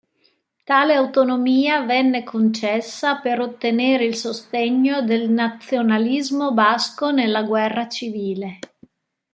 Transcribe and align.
Tale 0.65 0.95
autonomia 0.95 1.83
venne 1.85 2.23
concessa 2.23 3.17
per 3.19 3.39
ottenere 3.39 4.03
il 4.03 4.15
sostegno 4.15 5.03
del 5.03 5.29
nazionalismo 5.29 6.53
basco 6.53 7.11
nella 7.11 7.43
guerra 7.43 7.87
civile. 7.87 8.57